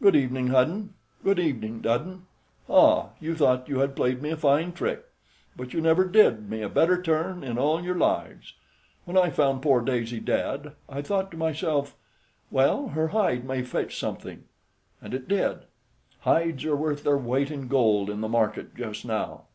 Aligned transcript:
"Good 0.00 0.16
evening, 0.16 0.46
Hudden; 0.46 0.94
good 1.22 1.38
evening, 1.38 1.82
Dudden. 1.82 2.22
Ah! 2.70 3.10
you 3.20 3.36
thought 3.36 3.68
you 3.68 3.80
had 3.80 3.94
played 3.94 4.22
me 4.22 4.30
a 4.30 4.36
fine 4.38 4.72
trick, 4.72 5.04
but 5.56 5.74
you 5.74 5.82
never 5.82 6.06
did 6.06 6.48
me 6.48 6.62
a 6.62 6.70
better 6.70 7.02
turn 7.02 7.44
in 7.44 7.58
all 7.58 7.82
your 7.84 7.94
lives. 7.96 8.54
When 9.04 9.18
I 9.18 9.28
found 9.28 9.60
poor 9.60 9.82
Daisy 9.82 10.20
dead, 10.20 10.72
I 10.88 11.02
thought 11.02 11.30
to 11.32 11.36
myself: 11.36 11.94
'Well, 12.50 12.88
her 12.96 13.08
hide 13.08 13.44
may 13.44 13.62
fetch 13.62 13.98
something'; 13.98 14.44
and 15.02 15.12
it 15.12 15.28
did. 15.28 15.66
Hides 16.20 16.64
are 16.64 16.74
worth 16.74 17.04
their 17.04 17.18
weight 17.18 17.50
in 17.50 17.68
gold 17.68 18.08
in 18.08 18.22
the 18.22 18.30
market 18.30 18.74
just 18.74 19.04
now." 19.04 19.48